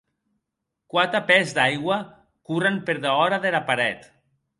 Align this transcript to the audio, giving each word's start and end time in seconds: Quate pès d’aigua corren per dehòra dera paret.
Quate 0.93 1.19
pès 1.27 1.53
d’aigua 1.57 1.97
corren 2.47 2.79
per 2.87 2.97
dehòra 3.05 3.37
dera 3.45 3.61
paret. 3.69 4.01